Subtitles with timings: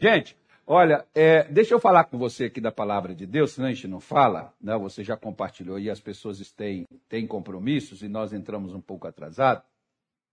[0.00, 3.72] Gente, olha, é, deixa eu falar com você aqui da palavra de Deus, senão a
[3.72, 4.76] gente não fala, né?
[4.78, 9.60] Você já compartilhou e as pessoas têm, têm compromissos e nós entramos um pouco atrasado.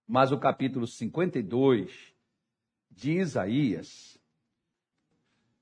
[0.07, 2.13] Mas o capítulo 52
[2.91, 4.19] de Isaías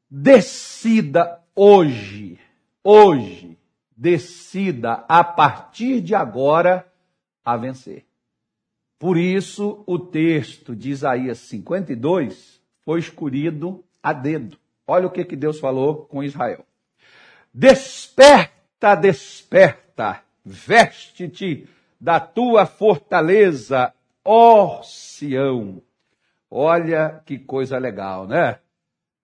[0.10, 2.38] decida hoje,
[2.83, 3.58] hoje,
[3.96, 6.92] decida a partir de agora
[7.44, 8.06] a vencer.
[8.99, 14.58] Por isso, o texto de Isaías 52 foi escolhido a dedo.
[14.85, 16.66] Olha o que, que Deus falou com Israel.
[17.53, 23.93] Desperta, desperta, veste-te da tua fortaleza,
[24.26, 25.81] ó Sião.
[26.52, 28.59] Olha que coisa legal, né?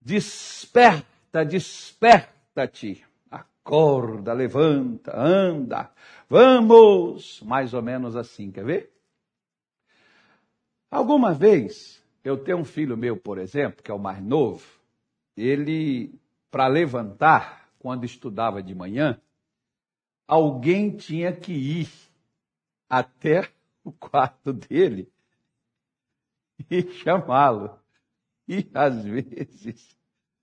[0.01, 3.05] Desperta, desperta-te.
[3.29, 5.91] Acorda, levanta, anda.
[6.29, 7.41] Vamos!
[7.41, 8.93] Mais ou menos assim, quer ver?
[10.89, 14.65] Alguma vez, eu tenho um filho meu, por exemplo, que é o mais novo,
[15.35, 16.13] ele,
[16.51, 19.19] para levantar, quando estudava de manhã,
[20.27, 21.89] alguém tinha que ir
[22.89, 23.49] até
[23.83, 25.11] o quarto dele
[26.69, 27.79] e chamá-lo.
[28.47, 29.97] E às vezes,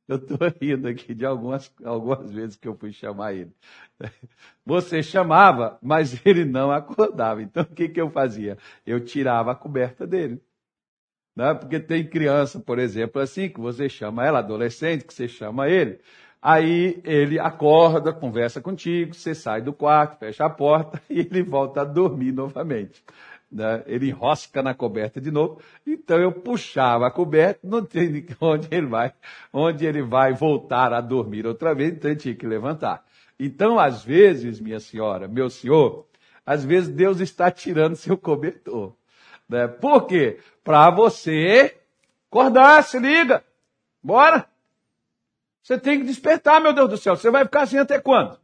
[0.08, 3.52] eu estou rindo aqui de algumas, algumas vezes que eu fui chamar ele.
[4.64, 7.42] Você chamava, mas ele não acordava.
[7.42, 8.56] Então o que, que eu fazia?
[8.86, 10.40] Eu tirava a coberta dele.
[11.36, 11.54] Né?
[11.54, 16.00] Porque tem criança, por exemplo, assim, que você chama ela, adolescente, que você chama ele.
[16.40, 21.82] Aí ele acorda, conversa contigo, você sai do quarto, fecha a porta e ele volta
[21.82, 23.02] a dormir novamente
[23.50, 25.60] né, ele enrosca na coberta de novo.
[25.86, 29.12] Então eu puxava a coberta, não tem onde ele vai,
[29.52, 33.04] onde ele vai voltar a dormir outra vez, então ele tinha que levantar.
[33.38, 36.06] Então, às vezes, minha senhora, meu senhor,
[36.44, 38.94] às vezes Deus está tirando seu cobertor.
[39.48, 39.68] Né?
[39.68, 40.40] Por quê?
[40.64, 41.76] Para você
[42.28, 43.44] acordar, se liga.
[44.02, 44.46] Bora!
[45.62, 47.16] Você tem que despertar, meu Deus do céu.
[47.16, 48.38] Você vai ficar assim até quando?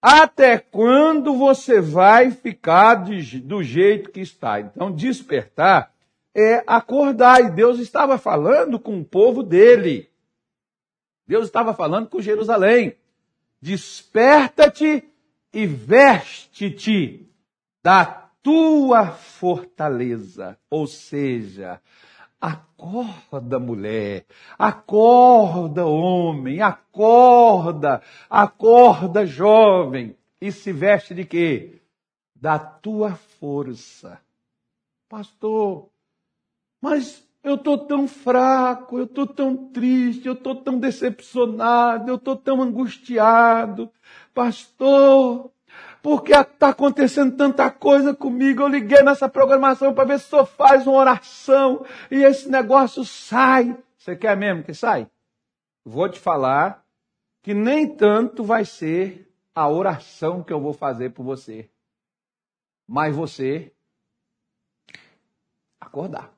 [0.00, 4.60] Até quando você vai ficar de, do jeito que está?
[4.60, 5.92] Então, despertar
[6.32, 7.40] é acordar.
[7.40, 10.08] E Deus estava falando com o povo dele.
[11.26, 12.96] Deus estava falando com Jerusalém.
[13.60, 15.02] Desperta-te
[15.52, 17.28] e veste-te
[17.82, 20.56] da tua fortaleza.
[20.70, 21.80] Ou seja,
[22.40, 24.24] Acorda, mulher.
[24.56, 26.60] Acorda, homem.
[26.60, 28.00] Acorda.
[28.30, 30.16] Acorda, jovem.
[30.40, 31.80] E se veste de quê?
[32.36, 34.20] Da tua força.
[35.08, 35.88] Pastor,
[36.80, 42.36] mas eu estou tão fraco, eu estou tão triste, eu estou tão decepcionado, eu estou
[42.36, 43.90] tão angustiado.
[44.32, 45.50] Pastor,
[46.06, 48.62] porque está acontecendo tanta coisa comigo.
[48.62, 53.76] Eu liguei nessa programação para ver se senhor faz uma oração e esse negócio sai.
[53.98, 55.10] Você quer mesmo que sai?
[55.84, 56.86] Vou te falar
[57.42, 61.68] que nem tanto vai ser a oração que eu vou fazer por você,
[62.86, 63.72] mas você
[65.80, 66.32] acordar.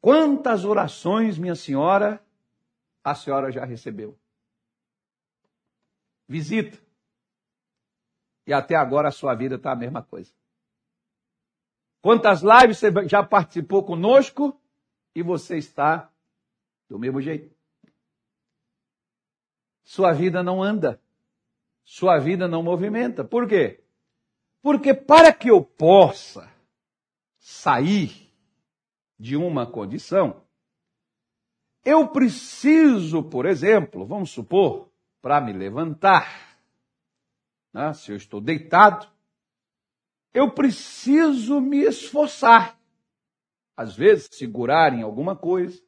[0.00, 2.18] Quantas orações, minha senhora,
[3.04, 4.18] a senhora já recebeu?
[6.26, 6.87] Visita
[8.48, 10.32] e até agora a sua vida está a mesma coisa.
[12.00, 14.58] Quantas lives você já participou conosco
[15.14, 16.10] e você está
[16.88, 17.54] do mesmo jeito?
[19.84, 20.98] Sua vida não anda.
[21.84, 23.22] Sua vida não movimenta.
[23.22, 23.84] Por quê?
[24.62, 26.50] Porque para que eu possa
[27.38, 28.32] sair
[29.18, 30.42] de uma condição,
[31.84, 34.88] eu preciso, por exemplo, vamos supor,
[35.20, 36.47] para me levantar,
[37.72, 37.92] né?
[37.92, 39.08] se eu estou deitado,
[40.32, 42.78] eu preciso me esforçar.
[43.76, 45.80] Às vezes, segurar em alguma coisa,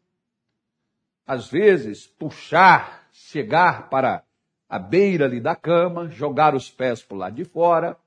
[1.26, 4.24] às vezes, puxar, chegar para
[4.68, 7.98] a beira ali da cama, jogar os pés para o lado de fora,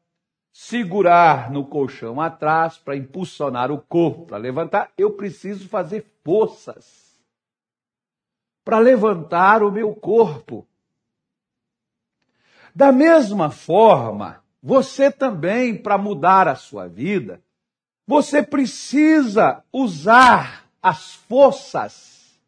[0.53, 4.91] segurar no colchão atrás para impulsionar o corpo para levantar.
[4.97, 7.03] Eu preciso fazer forças
[8.63, 10.65] para levantar o meu corpo.
[12.75, 17.43] Da mesma forma, você também, para mudar a sua vida,
[18.07, 22.39] você precisa usar as forças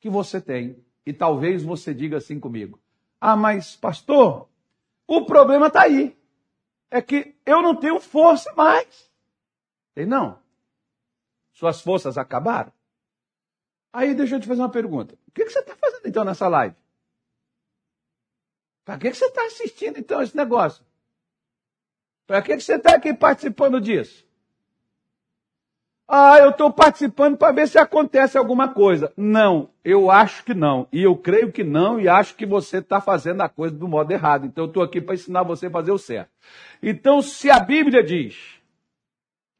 [0.00, 0.76] que você tem.
[1.06, 2.78] E talvez você diga assim comigo:
[3.20, 4.48] Ah, mas pastor,
[5.06, 6.16] o problema está aí.
[6.90, 9.10] É que eu não tenho força mais.
[9.96, 10.38] E não.
[11.52, 12.72] Suas forças acabaram.
[13.92, 15.18] Aí deixa eu te fazer uma pergunta.
[15.26, 16.76] O que você está fazendo então nessa live?
[18.84, 20.84] Para que, você está assistindo então esse negócio?
[22.26, 24.24] Para que, você está aqui participando disso?
[26.08, 29.12] Ah, eu estou participando para ver se acontece alguma coisa.
[29.16, 30.86] Não, eu acho que não.
[30.92, 34.10] E eu creio que não, e acho que você está fazendo a coisa do modo
[34.10, 34.44] errado.
[34.44, 36.30] Então eu estou aqui para ensinar você a fazer o certo.
[36.82, 38.36] Então, se a Bíblia diz,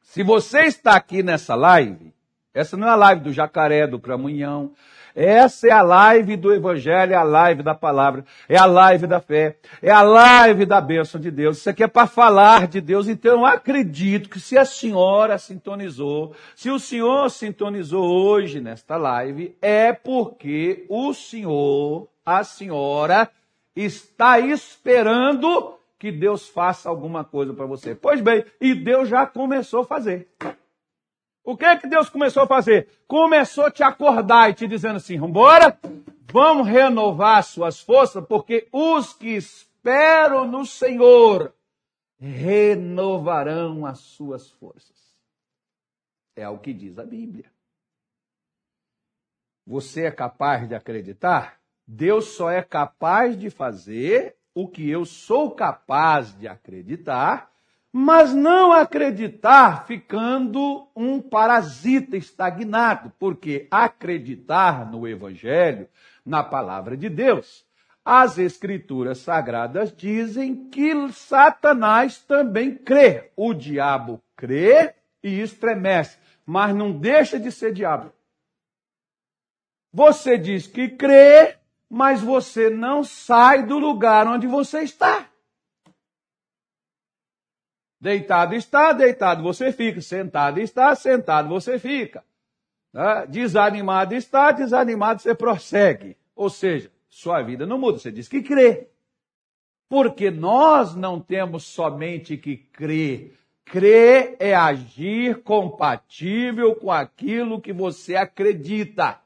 [0.02, 2.12] se você está aqui nessa live,
[2.52, 4.72] essa não é a live do jacaré, do cramunhão,
[5.14, 9.20] essa é a live do Evangelho, é a live da palavra, é a live da
[9.20, 11.58] fé, é a live da bênção de Deus.
[11.58, 13.08] Isso aqui é para falar de Deus.
[13.08, 19.92] Então, acredito que se a senhora sintonizou, se o senhor sintonizou hoje nesta live, é
[19.92, 23.30] porque o senhor, a senhora,
[23.74, 27.94] está esperando que Deus faça alguma coisa para você.
[27.94, 30.28] Pois bem, e Deus já começou a fazer.
[31.44, 32.88] O que é que Deus começou a fazer?
[33.06, 35.78] Começou a te acordar e te dizendo assim: vambora,
[36.32, 41.52] vamos renovar suas forças, porque os que esperam no Senhor
[42.18, 45.12] renovarão as suas forças.
[46.36, 47.50] É o que diz a Bíblia.
[49.66, 51.60] Você é capaz de acreditar?
[51.86, 57.51] Deus só é capaz de fazer o que eu sou capaz de acreditar
[57.92, 65.86] mas não acreditar ficando um parasita estagnado, porque acreditar no Evangelho,
[66.24, 67.66] na palavra de Deus,
[68.02, 73.30] as Escrituras Sagradas dizem que Satanás também crê.
[73.36, 76.16] O diabo crê e estremece,
[76.46, 78.10] mas não deixa de ser diabo.
[79.92, 81.56] Você diz que crê,
[81.90, 85.26] mas você não sai do lugar onde você está.
[88.02, 90.00] Deitado está, deitado você fica.
[90.00, 92.24] Sentado está, sentado você fica.
[92.92, 93.26] Né?
[93.28, 96.16] Desanimado está, desanimado você prossegue.
[96.34, 98.00] Ou seja, sua vida não muda.
[98.00, 98.88] Você diz que crê.
[99.88, 103.34] Porque nós não temos somente que crer.
[103.64, 109.20] Crer é agir compatível com aquilo que você acredita.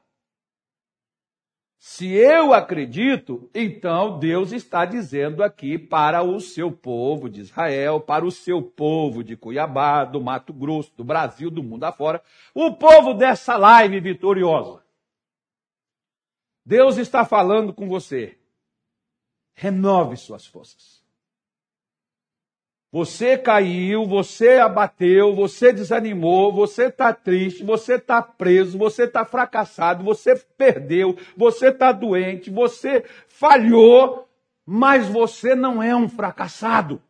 [1.89, 8.25] Se eu acredito, então Deus está dizendo aqui para o seu povo de Israel, para
[8.25, 12.21] o seu povo de Cuiabá, do Mato Grosso, do Brasil, do mundo afora,
[12.53, 14.83] o povo dessa live vitoriosa.
[16.65, 18.37] Deus está falando com você.
[19.55, 20.96] Renove suas forças.
[22.91, 30.03] Você caiu, você abateu, você desanimou, você está triste, você está preso, você está fracassado,
[30.03, 34.29] você perdeu, você está doente, você falhou,
[34.65, 37.01] mas você não é um fracassado.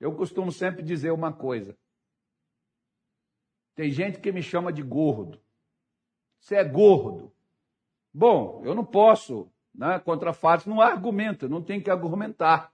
[0.00, 1.76] Eu costumo sempre dizer uma coisa.
[3.74, 5.38] Tem gente que me chama de gordo.
[6.40, 7.30] Você é gordo.
[8.12, 12.72] Bom, eu não posso, né, contra fatos, não há argumento, não tem que argumentar.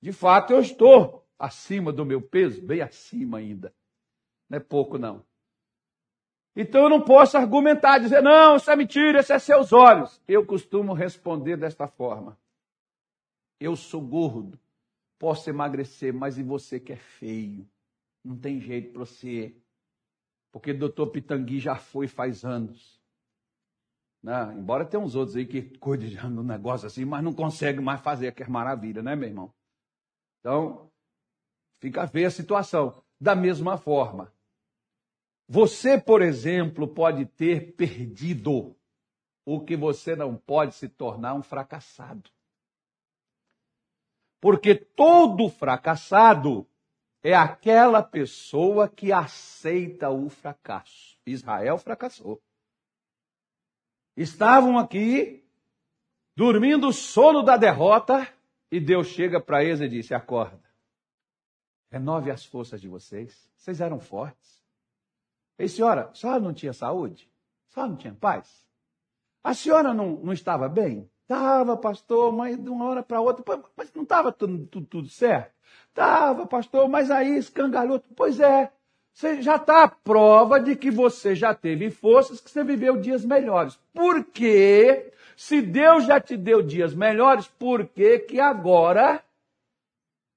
[0.00, 3.74] De fato, eu estou acima do meu peso, bem acima ainda.
[4.48, 5.24] Não é pouco, não.
[6.54, 10.22] Então eu não posso argumentar, dizer, não, isso é mentira, isso é seus olhos.
[10.26, 12.38] Eu costumo responder desta forma.
[13.60, 14.58] Eu sou gordo,
[15.18, 17.68] posso emagrecer, mas e você que é feio?
[18.24, 19.54] Não tem jeito para você.
[20.50, 22.98] Porque o doutor Pitangui já foi faz anos.
[24.22, 24.54] Né?
[24.56, 28.00] Embora tenha uns outros aí que cuidem de um negócio assim, mas não consegue mais
[28.00, 29.54] fazer, que é maravilha, né, meu irmão?
[30.46, 30.92] Então,
[31.80, 33.02] fica a ver a situação.
[33.20, 34.32] Da mesma forma,
[35.48, 38.76] você, por exemplo, pode ter perdido
[39.44, 42.30] o que você não pode se tornar um fracassado.
[44.40, 46.64] Porque todo fracassado
[47.24, 51.18] é aquela pessoa que aceita o fracasso.
[51.26, 52.40] Israel fracassou.
[54.16, 55.44] Estavam aqui
[56.36, 58.32] dormindo o sono da derrota
[58.70, 60.62] e Deus chega para eles e disse: Acorda,
[61.90, 63.50] renove as forças de vocês.
[63.56, 64.64] Vocês eram fortes.
[65.58, 67.30] Ei, senhora, a senhora não tinha saúde?
[67.68, 68.66] A senhora não tinha paz?
[69.42, 71.10] A senhora não, não estava bem?
[71.22, 73.44] Estava, pastor, mas de uma hora para outra.
[73.76, 75.54] Mas não estava tudo, tudo, tudo certo?
[75.88, 78.00] Estava, pastor, mas aí escangalhou.
[78.14, 78.72] Pois é,
[79.16, 83.24] você já está a prova de que você já teve forças, que você viveu dias
[83.24, 83.80] melhores.
[83.94, 85.10] Por quê?
[85.34, 89.24] Se Deus já te deu dias melhores, por que que agora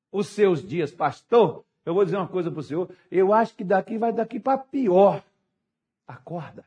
[0.09, 1.65] os seus dias, pastor?
[1.85, 4.57] Eu vou dizer uma coisa para o senhor, eu acho que daqui vai daqui para
[4.57, 5.21] pior.
[6.07, 6.63] Acorda.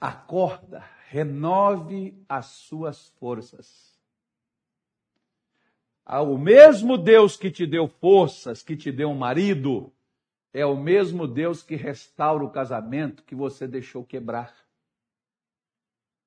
[0.00, 3.95] Acorda, renove as suas forças.
[6.06, 9.92] O mesmo Deus que te deu forças, que te deu um marido,
[10.52, 14.66] é o mesmo Deus que restaura o casamento que você deixou quebrar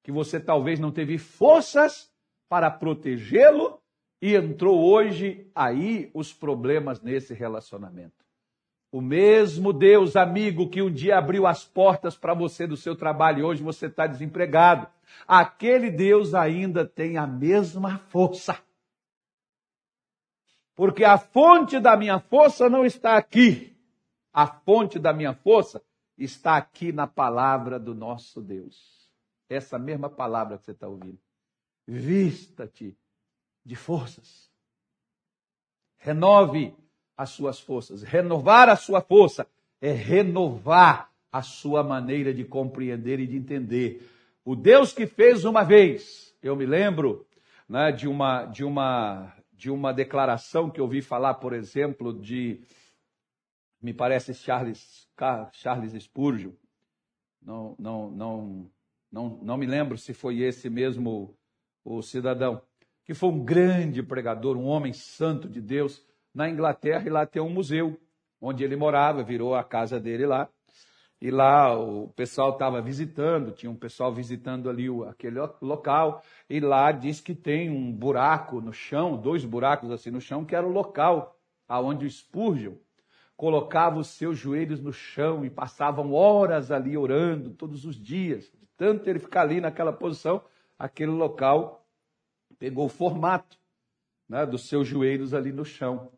[0.09, 2.11] que você talvez não teve forças
[2.49, 3.79] para protegê-lo
[4.19, 8.25] e entrou hoje aí os problemas nesse relacionamento.
[8.91, 13.39] O mesmo Deus, amigo, que um dia abriu as portas para você do seu trabalho
[13.39, 14.87] e hoje você está desempregado,
[15.27, 18.57] aquele Deus ainda tem a mesma força.
[20.79, 23.75] Porque a fonte da minha força não está aqui.
[24.31, 25.83] A fonte da minha força
[26.17, 29.11] está aqui na palavra do nosso Deus.
[29.49, 31.19] Essa mesma palavra que você está ouvindo.
[31.85, 32.97] Vista-te
[33.65, 34.49] de forças.
[35.97, 36.73] Renove
[37.17, 38.01] as suas forças.
[38.01, 39.45] Renovar a sua força
[39.81, 44.09] é renovar a sua maneira de compreender e de entender.
[44.45, 47.27] O Deus que fez uma vez, eu me lembro
[47.67, 52.61] né, de, uma, de, uma, de uma declaração que eu ouvi falar, por exemplo, de,
[53.81, 55.05] me parece, Charles,
[55.51, 56.53] Charles Spurgeon.
[57.41, 58.71] Não, não, não,
[59.11, 61.37] não, não me lembro se foi esse mesmo
[61.83, 62.61] o cidadão,
[63.03, 67.41] que foi um grande pregador, um homem santo de Deus na Inglaterra e lá tem
[67.41, 67.99] um museu
[68.39, 70.49] onde ele morava, virou a casa dele lá.
[71.21, 76.59] E lá o pessoal estava visitando, tinha um pessoal visitando ali o, aquele local, e
[76.59, 80.65] lá diz que tem um buraco no chão, dois buracos assim no chão, que era
[80.65, 82.75] o local aonde o Spurgeon
[83.39, 88.51] colocava os seus joelhos no chão e passavam horas ali orando todos os dias.
[88.75, 90.43] Tanto ele ficar ali naquela posição,
[90.77, 91.85] aquele local
[92.57, 93.57] pegou o formato
[94.27, 96.11] né, dos seus joelhos ali no chão.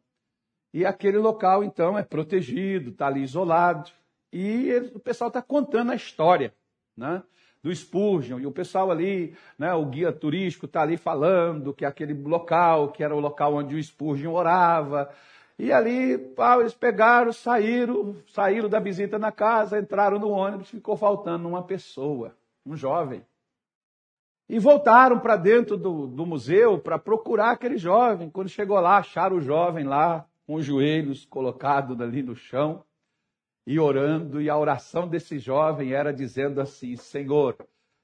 [0.74, 3.92] E aquele local, então, é protegido, está ali isolado.
[4.32, 6.54] E o pessoal está contando a história
[6.96, 7.22] né,
[7.62, 8.40] do Spurgeon.
[8.40, 13.04] E o pessoal ali, né, o guia turístico está ali falando que aquele local, que
[13.04, 15.10] era o local onde o Spurgeon orava.
[15.60, 20.96] E ali, pá, eles pegaram, saíram, saíram da visita na casa, entraram no ônibus, ficou
[20.96, 22.36] faltando uma pessoa,
[22.66, 23.26] um jovem.
[24.48, 28.30] E voltaram para dentro do, do museu para procurar aquele jovem.
[28.30, 32.84] Quando chegou lá, acharam o jovem lá, com os joelhos colocados ali no chão
[33.66, 37.56] e orando, e a oração desse jovem era dizendo assim: Senhor,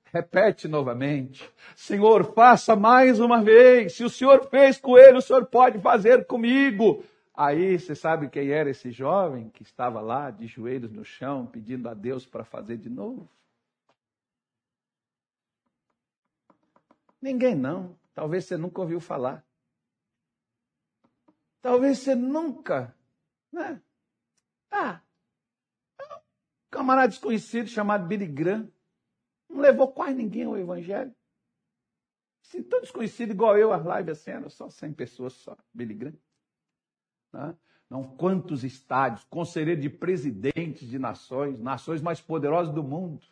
[0.06, 5.46] repete novamente, Senhor, faça mais uma vez, se o Senhor fez com ele, o Senhor
[5.46, 7.04] pode fazer comigo.
[7.34, 11.88] Aí você sabe quem era esse jovem que estava lá de joelhos no chão, pedindo
[11.88, 13.30] a Deus para fazer de novo?
[17.22, 17.96] Ninguém não.
[18.16, 19.46] Talvez você nunca ouviu falar.
[21.62, 22.96] Talvez você nunca,
[23.52, 23.80] né?
[24.72, 25.00] Ah,
[26.88, 28.72] camarada desconhecido chamado Billy Graham
[29.50, 31.14] não levou quase ninguém ao evangelho.
[32.46, 36.18] Assim, tão desconhecido igual eu, as lives assim, eram só 100 pessoas só, Billy Graham.
[37.34, 37.58] Né?
[37.90, 43.26] Não, quantos estádios, conselheiro de presidentes de nações, nações mais poderosas do mundo.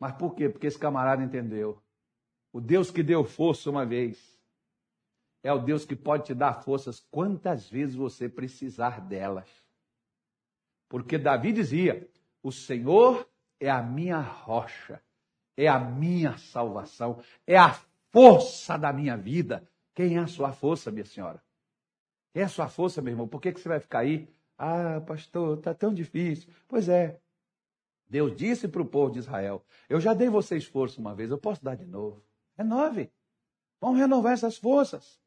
[0.00, 0.48] Mas por quê?
[0.48, 1.82] Porque esse camarada entendeu.
[2.50, 4.40] O Deus que deu força uma vez,
[5.42, 9.67] é o Deus que pode te dar forças quantas vezes você precisar delas.
[10.88, 12.08] Porque Davi dizia:
[12.42, 13.28] O Senhor
[13.60, 15.02] é a minha rocha,
[15.56, 17.72] é a minha salvação, é a
[18.10, 19.68] força da minha vida.
[19.94, 21.42] Quem é a sua força, minha senhora?
[22.32, 23.28] Quem é a sua força, meu irmão?
[23.28, 24.28] Por que, que você vai ficar aí?
[24.56, 26.52] Ah, pastor, está tão difícil.
[26.66, 27.20] Pois é.
[28.08, 31.38] Deus disse para o povo de Israel: Eu já dei vocês força uma vez, eu
[31.38, 32.24] posso dar de novo.
[32.56, 33.10] Renove.
[33.80, 35.20] Vamos renovar essas forças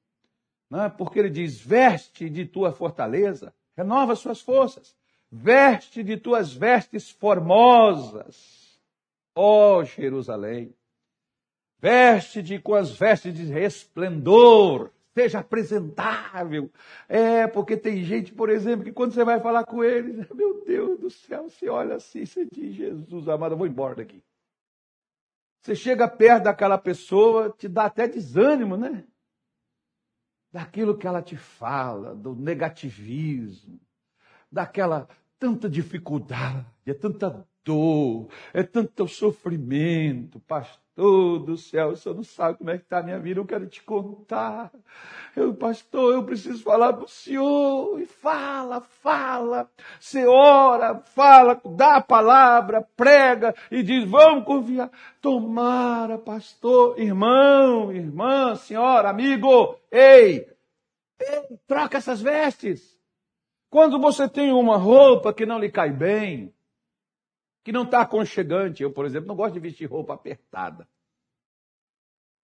[0.72, 0.90] né?
[0.90, 4.96] porque ele diz: veste de tua fortaleza, renova suas forças,
[5.32, 8.80] veste de tuas vestes formosas,
[9.36, 10.76] ó Jerusalém,
[11.80, 16.70] veste-te com as vestes de resplendor, seja apresentável.
[17.08, 21.00] É, porque tem gente, por exemplo, que quando você vai falar com eles, meu Deus
[21.00, 24.24] do céu, você olha assim, você diz, Jesus amado, eu vou embora daqui.
[25.62, 29.06] Você chega perto daquela pessoa, te dá até desânimo, né?
[30.52, 33.80] daquilo que ela te fala, do negativismo,
[34.52, 35.08] daquela
[35.42, 42.70] tanta dificuldade, é tanta dor, é tanto sofrimento, pastor do céu, senhor não sabe como
[42.70, 44.72] é que está a minha vida, eu quero te contar.
[45.36, 49.68] Eu, pastor, eu preciso falar para o senhor, e fala, fala,
[50.00, 54.92] você ora, fala, dá a palavra, prega e diz, vamos confiar.
[55.20, 60.48] Tomara, pastor, irmão, irmã, senhora, amigo, ei,
[61.20, 63.01] ei, troca essas vestes.
[63.72, 66.54] Quando você tem uma roupa que não lhe cai bem,
[67.64, 68.84] que não está aconchegante.
[68.84, 70.86] Eu, por exemplo, não gosto de vestir roupa apertada.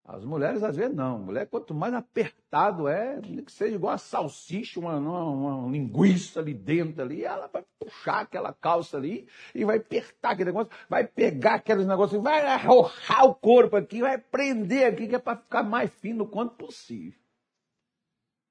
[0.06, 1.20] As mulheres, às vezes, não.
[1.20, 7.02] Mulher, quanto mais apertado é, que seja igual a salsicha, uma, uma, linguiça ali dentro
[7.02, 11.86] ali, ela vai puxar aquela calça ali e vai apertar aquele negócio, vai pegar aqueles
[11.86, 16.26] negócios, vai arrojar o corpo aqui, vai prender aqui, que é para ficar mais fino
[16.26, 17.20] quanto possível.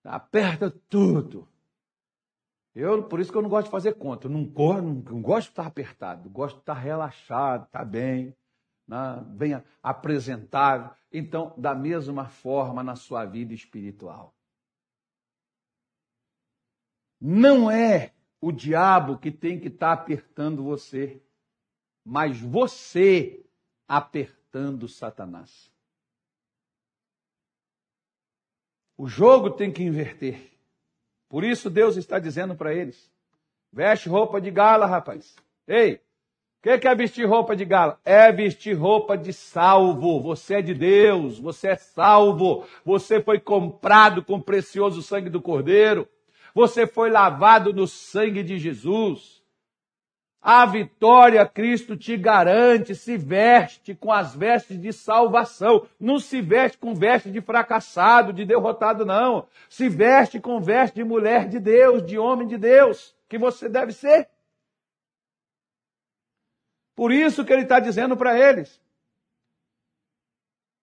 [0.04, 1.49] aperta tudo.
[2.76, 4.26] Eu, por isso que eu não gosto de fazer conta.
[4.26, 8.37] Eu não, não, não gosto de estar apertado, gosto de estar relaxado, estar bem,
[8.87, 9.25] né?
[9.28, 10.95] bem apresentável.
[11.11, 14.37] Então, da mesma forma na sua vida espiritual.
[17.18, 21.23] Não é o diabo que tem que estar apertando você,
[22.04, 23.42] mas você
[23.88, 25.73] apertando Satanás.
[28.99, 30.55] O jogo tem que inverter.
[31.28, 33.11] Por isso Deus está dizendo para eles:
[33.73, 35.35] veste roupa de gala, rapaz.
[35.66, 36.00] Ei,
[36.75, 38.00] o que é vestir roupa de gala?
[38.04, 40.21] É vestir roupa de salvo.
[40.21, 42.66] Você é de Deus, você é salvo.
[42.85, 46.09] Você foi comprado com o precioso sangue do Cordeiro.
[46.54, 49.36] Você foi lavado no sangue de Jesus.
[50.49, 55.88] A vitória Cristo te garante, se veste com as vestes de salvação.
[55.99, 59.49] Não se veste com veste de fracassado, de derrotado, não.
[59.69, 63.91] Se veste com veste de mulher de Deus, de homem de Deus, que você deve
[63.91, 64.29] ser.
[66.95, 68.81] Por isso que ele está dizendo para eles.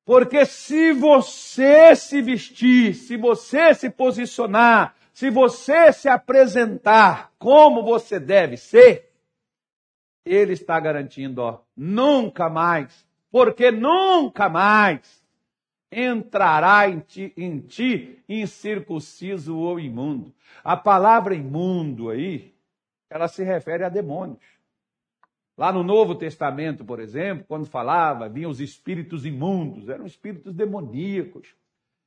[0.03, 8.19] Porque se você se vestir, se você se posicionar, se você se apresentar como você
[8.19, 9.12] deve ser,
[10.25, 15.23] ele está garantindo, ó, nunca mais, porque nunca mais
[15.91, 20.33] entrará em ti, em ti incircunciso ou imundo.
[20.63, 22.53] A palavra imundo aí,
[23.09, 24.43] ela se refere a demônios.
[25.55, 31.55] Lá no Novo Testamento, por exemplo, quando falava, vinham os espíritos imundos, eram espíritos demoníacos.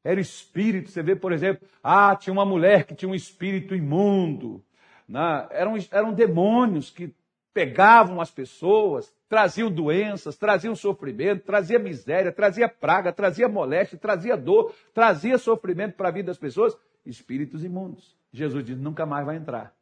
[0.02, 4.64] Era espírito, você vê, por exemplo, ah, tinha uma mulher que tinha um espírito imundo.
[5.08, 5.48] Né?
[5.50, 7.14] Eram, eram demônios que
[7.56, 14.74] pegavam as pessoas, traziam doenças, traziam sofrimento, trazia miséria, trazia praga, trazia moléstia, trazia dor,
[14.92, 18.14] trazia sofrimento para a vida das pessoas, espíritos imundos.
[18.30, 19.74] Jesus diz: nunca mais vai entrar.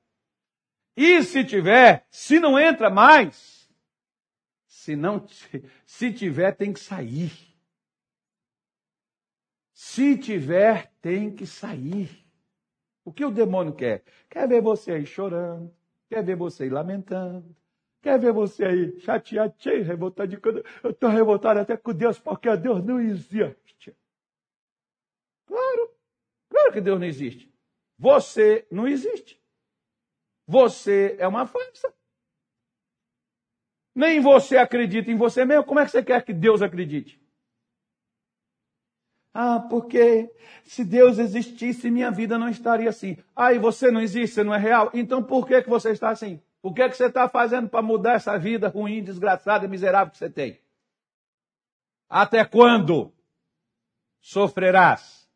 [0.96, 3.68] E se tiver, se não entra mais,
[4.68, 5.26] se não,
[5.84, 7.32] se tiver, tem que sair.
[9.72, 12.24] Se tiver, tem que sair.
[13.04, 14.04] O que o demônio quer?
[14.30, 15.74] Quer ver você aí chorando,
[16.08, 17.54] quer ver você aí lamentando,
[18.04, 20.38] Quer ver você aí chateado, cheio, revoltado
[20.82, 23.96] eu estou revoltado até com Deus, porque Deus não existe.
[25.46, 25.90] Claro,
[26.50, 27.50] claro que Deus não existe.
[27.98, 29.42] Você não existe.
[30.46, 31.94] Você é uma farsa.
[33.94, 35.64] Nem você acredita em você mesmo.
[35.64, 37.18] Como é que você quer que Deus acredite?
[39.32, 40.30] Ah, porque
[40.62, 43.16] se Deus existisse, minha vida não estaria assim.
[43.34, 44.90] Ah, e você não existe, você não é real.
[44.92, 46.43] Então por que, que você está assim?
[46.64, 50.10] O que é que você está fazendo para mudar essa vida ruim, desgraçada e miserável
[50.10, 50.58] que você tem?
[52.08, 53.12] Até quando
[54.18, 55.28] sofrerás?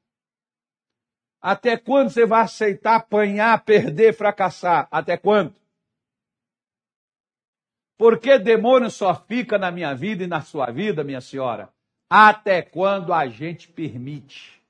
[1.38, 4.88] Até quando você vai aceitar apanhar, perder, fracassar?
[4.90, 5.54] Até quando?
[7.98, 11.70] Porque demônio só fica na minha vida e na sua vida, minha senhora,
[12.08, 14.62] até quando a gente permite.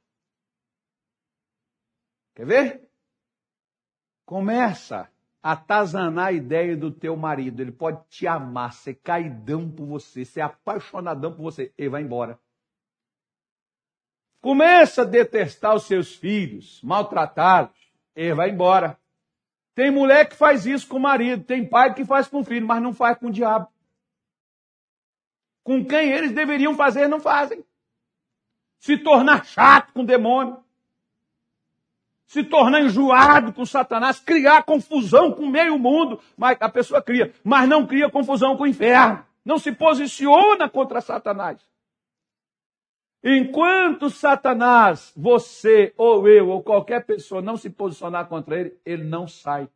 [2.35, 2.91] Quer ver?
[4.27, 5.09] Começa
[5.43, 7.61] atazanar a ideia do teu marido.
[7.61, 11.73] Ele pode te amar, ser caidão por você, ser apaixonadão por você.
[11.77, 12.39] Ele vai embora.
[14.41, 17.77] Começa a detestar os seus filhos, maltratados.
[18.15, 18.99] Ele vai embora.
[19.75, 22.67] Tem mulher que faz isso com o marido, tem pai que faz com o filho,
[22.67, 23.69] mas não faz com o diabo.
[25.63, 27.65] Com quem eles deveriam fazer, não fazem.
[28.81, 30.63] Se tornar chato com o demônio
[32.29, 36.21] se tornar enjoado com Satanás, criar confusão com meio mundo.
[36.37, 39.25] Mas a pessoa cria, mas não cria confusão com o inferno.
[39.43, 41.59] Não se posiciona contra Satanás.
[43.25, 49.27] Enquanto Satanás, você ou eu ou qualquer pessoa não se posicionar contra ele, ele não
[49.27, 49.67] sai.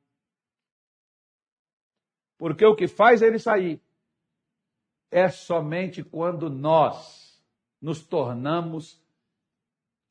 [2.36, 3.80] Porque o que faz ele sair
[5.10, 7.42] é somente quando nós
[7.80, 9.02] nos tornamos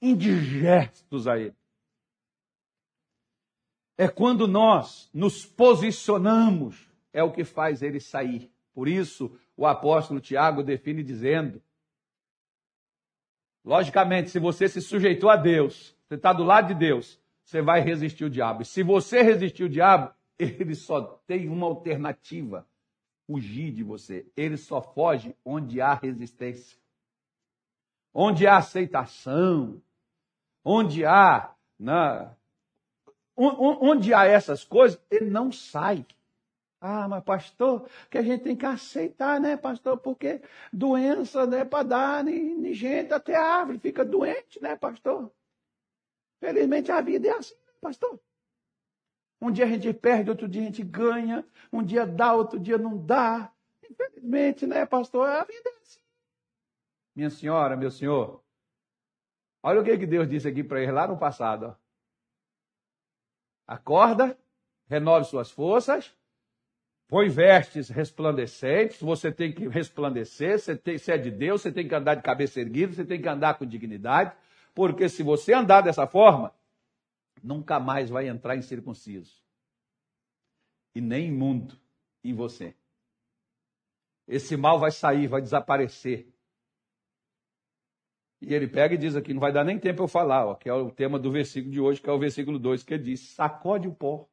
[0.02, 1.61] indigestos a ele
[3.98, 8.52] é quando nós nos posicionamos, é o que faz ele sair.
[8.74, 11.62] Por isso, o apóstolo Tiago define dizendo:
[13.64, 17.82] logicamente, se você se sujeitou a Deus, você está do lado de Deus, você vai
[17.82, 18.62] resistir o diabo.
[18.62, 22.68] E se você resistir o diabo, ele só tem uma alternativa:
[23.28, 24.26] fugir de você.
[24.36, 26.78] Ele só foge onde há resistência,
[28.14, 29.82] onde há aceitação,
[30.64, 32.36] onde há na, né,
[33.36, 36.06] onde há essas coisas, ele não sai.
[36.84, 39.98] Ah, mas pastor, que a gente tem que aceitar, né, pastor?
[40.00, 40.42] Porque
[40.74, 45.32] doença não é para dar nem, gente, até a árvore fica doente, né, pastor?
[46.40, 48.20] Felizmente a vida é assim, pastor.
[49.40, 52.80] Um dia a gente perde, outro dia a gente ganha, um dia dá, outro dia
[52.80, 53.52] não dá.
[53.88, 55.28] Infelizmente, né, pastor?
[55.28, 56.00] A vida é assim.
[57.16, 58.44] Minha senhora, meu senhor,
[59.62, 61.68] olha o que, que Deus disse aqui para ele lá no passado.
[61.68, 61.81] Ó.
[63.72, 64.38] Acorda,
[64.90, 66.14] renove suas forças,
[67.08, 71.96] põe vestes resplandecentes, você tem que resplandecer, você, tem, é de Deus, você tem que
[71.96, 74.36] andar de cabeça erguida, você tem que andar com dignidade,
[74.76, 76.54] porque se você andar dessa forma,
[77.42, 79.42] nunca mais vai entrar em circunciso.
[80.94, 81.80] E nem imundo
[82.26, 82.76] em você.
[84.28, 86.28] Esse mal vai sair, vai desaparecer.
[88.42, 90.68] E ele pega e diz aqui, não vai dar nem tempo eu falar, ó, que
[90.68, 93.20] é o tema do versículo de hoje, que é o versículo 2, que ele diz:
[93.20, 94.28] sacode o pó.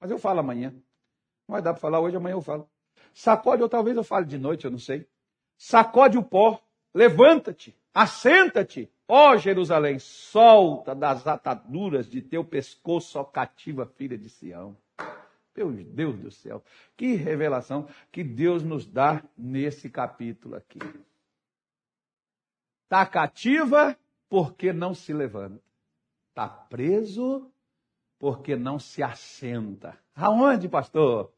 [0.00, 0.70] Mas eu falo amanhã.
[0.70, 2.68] Não vai dar para falar hoje, amanhã eu falo.
[3.12, 5.06] Sacode, ou talvez eu fale de noite, eu não sei.
[5.58, 6.58] Sacode o pó,
[6.94, 14.74] levanta-te, assenta-te, ó Jerusalém, solta das ataduras de teu pescoço, ó cativa filha de Sião.
[15.54, 16.64] Meu Deus do céu,
[16.96, 20.78] que revelação que Deus nos dá nesse capítulo aqui.
[22.90, 23.96] Está cativa
[24.28, 25.62] porque não se levanta.
[26.30, 27.48] Está preso
[28.18, 29.96] porque não se assenta.
[30.12, 31.32] Aonde, pastor?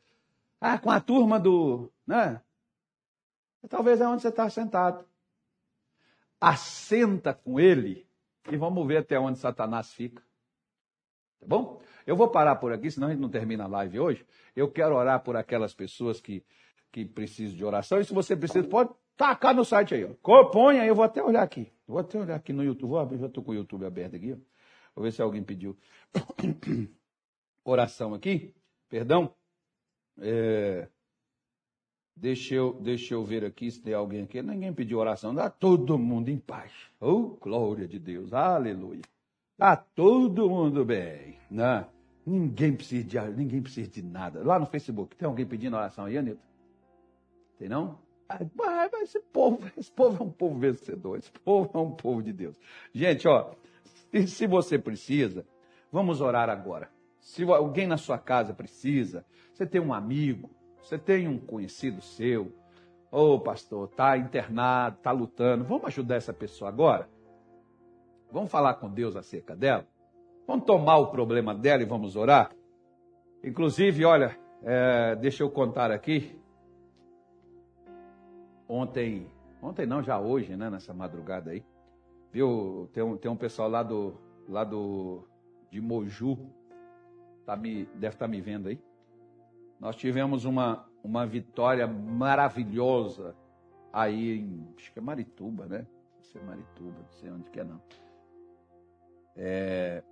[0.59, 1.93] Ah, com a turma do.
[2.07, 2.41] Né?
[3.69, 5.05] Talvez é onde você está sentado.
[6.41, 8.09] Assenta com ele
[8.51, 10.23] e vamos ver até onde Satanás fica.
[11.39, 11.83] Tá bom?
[12.07, 14.27] Eu vou parar por aqui, senão a gente não termina a live hoje.
[14.57, 16.43] Eu quero orar por aquelas pessoas que,
[16.91, 18.01] que precisam de oração.
[18.01, 20.05] E se você precisa, pode tacar no site aí.
[20.05, 20.69] Ó.
[20.69, 21.73] Aí, eu vou até olhar aqui.
[21.87, 22.91] Vou até olhar aqui no YouTube.
[22.91, 24.33] Vou abrir, já estou com o YouTube aberto aqui.
[24.33, 24.37] Ó.
[24.95, 25.77] Vou ver se alguém pediu
[27.65, 28.55] oração aqui.
[28.89, 29.35] Perdão.
[30.19, 30.89] É...
[32.15, 34.43] Deixa, eu, deixa eu ver aqui se tem alguém aqui.
[34.43, 35.35] Ninguém pediu oração.
[35.35, 36.73] Dá todo mundo em paz.
[37.01, 38.33] Oh, glória de Deus.
[38.33, 39.03] Aleluia.
[39.57, 41.39] Tá todo mundo bem.
[41.51, 41.87] Né?
[42.25, 44.45] Ninguém precisa de, ninguém precisa de nada.
[44.45, 46.43] Lá no Facebook, tem alguém pedindo oração aí, Anitta?
[47.59, 47.99] Tem não?
[48.55, 52.33] Mas esse povo, esse povo é um povo vencedor, esse povo é um povo de
[52.33, 52.59] Deus.
[52.93, 53.53] Gente, ó,
[54.27, 55.47] se você precisa,
[55.91, 56.91] vamos orar agora.
[57.21, 60.51] Se alguém na sua casa precisa, você tem um amigo,
[60.83, 62.53] você tem um conhecido seu,
[63.11, 67.09] ô oh, pastor, está internado, está lutando, vamos ajudar essa pessoa agora?
[68.31, 69.87] Vamos falar com Deus acerca dela?
[70.47, 72.51] Vamos tomar o problema dela e vamos orar?
[73.45, 76.41] Inclusive, olha, é, deixa eu contar aqui,
[78.73, 79.31] ontem,
[79.61, 81.63] ontem não, já hoje, né, nessa madrugada aí,
[82.33, 84.15] viu, tem um, tem um pessoal lá do,
[84.49, 85.29] lá do,
[85.71, 86.39] de Moju,
[87.45, 88.81] tá me, deve estar tá me vendo aí.
[89.79, 93.37] Nós tivemos uma, uma vitória maravilhosa
[93.93, 95.87] aí em, acho que é Marituba, né?
[96.17, 97.81] Não sei Marituba, não sei onde que é não.
[99.37, 100.03] É,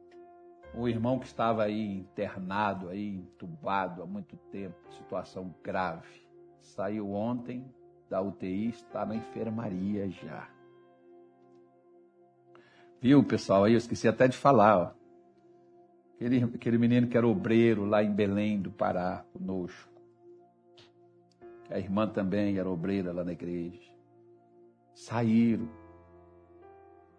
[0.74, 6.26] o irmão que estava aí internado, aí entubado há muito tempo, situação grave,
[6.60, 7.64] saiu ontem,
[8.10, 10.48] da UTI está na enfermaria já.
[13.00, 13.64] Viu, pessoal?
[13.64, 15.00] Aí eu esqueci até de falar, ó.
[16.16, 19.88] Aquele, aquele menino que era obreiro lá em Belém do Pará, conosco.
[21.70, 23.80] A irmã também era obreira lá na igreja.
[24.92, 25.68] Saíram.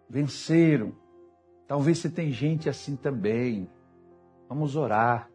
[0.08, 0.92] Venceram.
[1.66, 3.68] Talvez você tem gente assim também.
[4.46, 5.30] Vamos orar.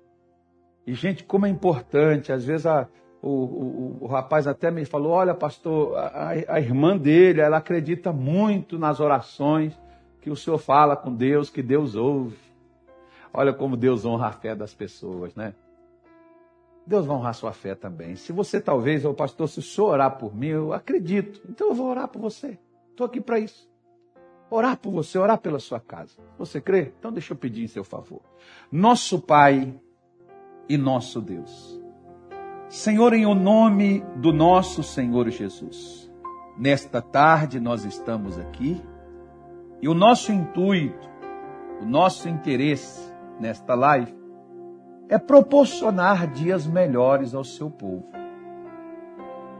[0.85, 2.87] E gente, como é importante, às vezes a,
[3.27, 8.13] o, o, o, rapaz até me falou: olha, pastor, a, a, irmã dele, ela acredita
[8.13, 9.77] muito nas orações
[10.21, 12.37] que o senhor fala com Deus, que Deus ouve.
[13.33, 15.53] Olha como Deus honra a fé das pessoas, né?
[16.85, 18.15] Deus vai honrar a sua fé também.
[18.15, 21.41] Se você talvez, o pastor, se o senhor orar por mim, eu acredito.
[21.49, 22.57] Então eu vou orar por você.
[22.91, 23.69] Estou aqui para isso.
[24.49, 26.17] Orar por você, orar pela sua casa.
[26.39, 26.93] Você crê?
[26.97, 28.21] Então deixa eu pedir em seu favor.
[28.71, 29.77] Nosso Pai
[30.69, 31.76] e nosso Deus
[32.69, 36.11] Senhor, em o nome do nosso Senhor Jesus,
[36.57, 38.81] nesta tarde nós estamos aqui
[39.81, 41.09] e o nosso intuito,
[41.81, 44.13] o nosso interesse nesta live
[45.07, 48.05] é proporcionar dias melhores ao seu povo.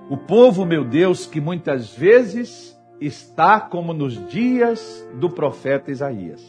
[0.10, 6.44] O povo, meu Deus, que muitas vezes está como nos dias do profeta Isaías.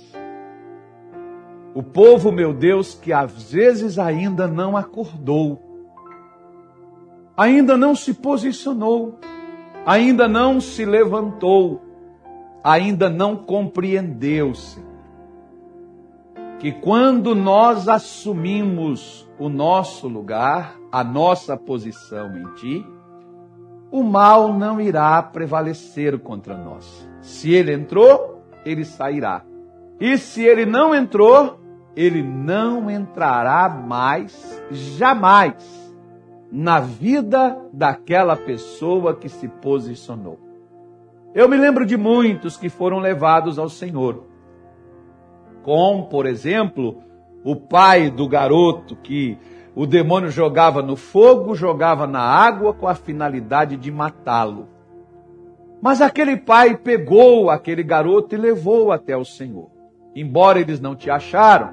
[1.72, 5.67] O povo, meu Deus, que às vezes ainda não acordou
[7.38, 9.16] ainda não se posicionou,
[9.86, 11.80] ainda não se levantou,
[12.64, 14.84] ainda não compreendeu-se.
[16.58, 22.86] Que quando nós assumimos o nosso lugar, a nossa posição em Ti,
[23.92, 27.08] o mal não irá prevalecer contra nós.
[27.22, 29.44] Se ele entrou, ele sairá.
[30.00, 31.60] E se ele não entrou,
[31.94, 35.87] ele não entrará mais, jamais,
[36.50, 40.38] na vida daquela pessoa que se posicionou.
[41.34, 44.24] Eu me lembro de muitos que foram levados ao Senhor.
[45.62, 47.02] Com, por exemplo,
[47.44, 49.38] o pai do garoto que
[49.74, 54.68] o demônio jogava no fogo, jogava na água com a finalidade de matá-lo.
[55.80, 59.70] Mas aquele pai pegou aquele garoto e levou até o Senhor.
[60.16, 61.72] Embora eles não te acharam,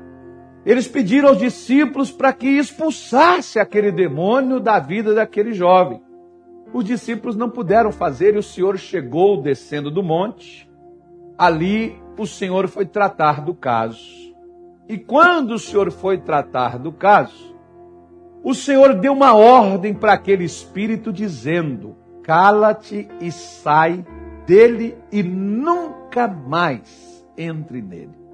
[0.65, 6.01] eles pediram aos discípulos para que expulsasse aquele demônio da vida daquele jovem.
[6.73, 10.69] Os discípulos não puderam fazer e o Senhor chegou descendo do monte.
[11.37, 14.03] Ali o Senhor foi tratar do caso.
[14.89, 17.55] E quando o Senhor foi tratar do caso,
[18.43, 24.05] o Senhor deu uma ordem para aquele espírito dizendo: cala-te e sai
[24.47, 28.24] dele e nunca mais entre nele.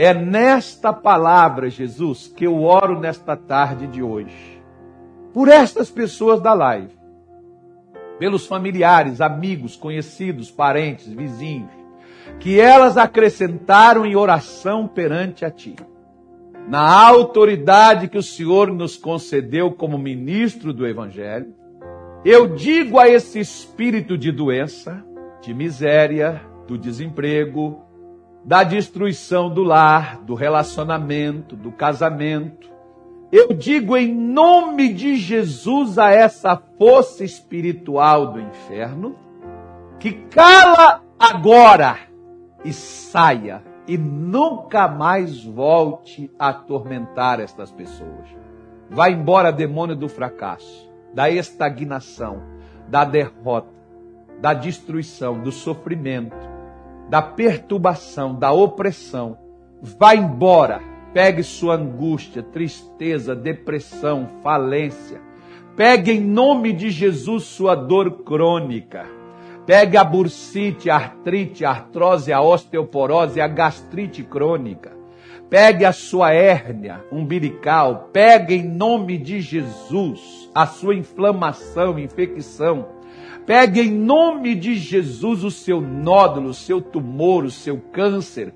[0.00, 4.62] É nesta palavra, Jesus, que eu oro nesta tarde de hoje.
[5.34, 6.96] Por estas pessoas da live.
[8.16, 11.72] Pelos familiares, amigos, conhecidos, parentes, vizinhos.
[12.38, 15.74] Que elas acrescentaram em oração perante a Ti.
[16.68, 21.52] Na autoridade que o Senhor nos concedeu como ministro do Evangelho.
[22.24, 25.04] Eu digo a esse espírito de doença,
[25.40, 27.87] de miséria, do desemprego,
[28.44, 32.68] da destruição do lar, do relacionamento, do casamento.
[33.30, 39.16] Eu digo em nome de Jesus a essa força espiritual do inferno,
[39.98, 41.98] que cala agora
[42.64, 48.28] e saia e nunca mais volte a atormentar estas pessoas.
[48.90, 52.42] Vá embora, demônio do fracasso, da estagnação,
[52.88, 53.68] da derrota,
[54.40, 56.47] da destruição, do sofrimento
[57.08, 59.38] da perturbação, da opressão.
[59.80, 60.80] Vá embora.
[61.12, 65.20] Pegue sua angústia, tristeza, depressão, falência.
[65.74, 69.06] Pegue em nome de Jesus sua dor crônica.
[69.64, 74.92] Pegue a bursite, a artrite, a artrose, a osteoporose, a gastrite crônica.
[75.48, 78.10] Pegue a sua hérnia umbilical.
[78.12, 82.97] Pegue em nome de Jesus a sua inflamação, infecção
[83.48, 88.52] Pegue em nome de Jesus o seu nódulo, o seu tumor, o seu câncer.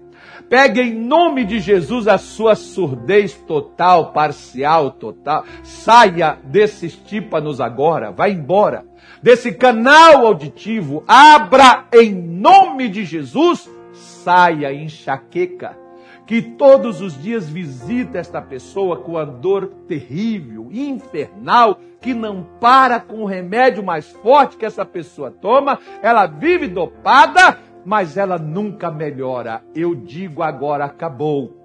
[0.51, 5.47] Pegue em nome de Jesus a sua surdez total, parcial, total.
[5.63, 8.85] Saia desses tímpanos agora, vá embora.
[9.23, 15.82] Desse canal auditivo, abra em nome de Jesus, saia enxaqueca
[16.27, 23.01] que todos os dias visita esta pessoa com a dor terrível, infernal, que não para
[23.01, 28.91] com o remédio mais forte que essa pessoa toma, ela vive dopada, mas ela nunca
[28.91, 29.63] melhora.
[29.75, 31.63] Eu digo agora, acabou.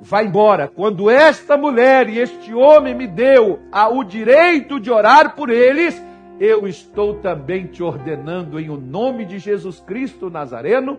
[0.00, 0.66] Vai embora.
[0.66, 3.60] Quando esta mulher e este homem me deu
[3.92, 6.02] o direito de orar por eles,
[6.40, 10.98] eu estou também te ordenando em o nome de Jesus Cristo Nazareno,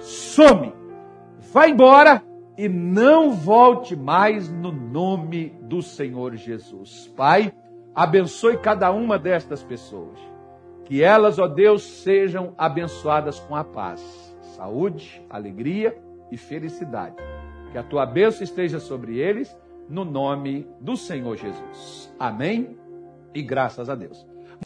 [0.00, 0.81] some.
[1.52, 2.24] Vai embora
[2.56, 7.12] e não volte mais no nome do Senhor Jesus.
[7.14, 7.52] Pai,
[7.94, 10.18] abençoe cada uma destas pessoas.
[10.86, 14.00] Que elas, ó Deus, sejam abençoadas com a paz,
[14.56, 15.94] saúde, alegria
[16.30, 17.16] e felicidade.
[17.70, 19.54] Que a tua bênção esteja sobre eles,
[19.90, 22.14] no nome do Senhor Jesus.
[22.18, 22.78] Amém
[23.34, 24.31] e graças a Deus.